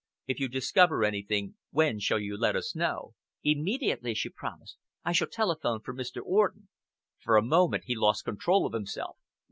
"If 0.25 0.39
you 0.39 0.47
discover 0.47 1.03
anything, 1.05 1.57
when 1.69 1.99
shall 1.99 2.17
you 2.17 2.35
let 2.35 2.55
us 2.55 2.75
know?" 2.75 3.13
"Immediately," 3.43 4.15
she 4.15 4.29
promised. 4.29 4.77
"I 5.05 5.11
shall 5.11 5.27
telephone 5.29 5.81
for 5.81 5.93
Mr. 5.93 6.23
Orden." 6.25 6.69
For 7.19 7.37
a 7.37 7.43
moment 7.43 7.83
he 7.85 7.93
lost 7.95 8.25
control 8.25 8.65
of 8.65 8.73
himself. 8.73 9.17